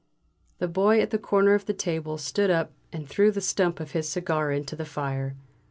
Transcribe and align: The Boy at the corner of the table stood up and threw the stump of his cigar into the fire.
The 0.57 0.67
Boy 0.67 0.99
at 0.99 1.11
the 1.11 1.19
corner 1.19 1.53
of 1.53 1.67
the 1.67 1.75
table 1.75 2.17
stood 2.17 2.49
up 2.49 2.71
and 2.91 3.07
threw 3.07 3.29
the 3.29 3.39
stump 3.39 3.79
of 3.79 3.91
his 3.91 4.09
cigar 4.09 4.51
into 4.51 4.75
the 4.75 4.83
fire. 4.83 5.35